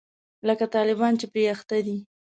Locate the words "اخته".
1.55-1.77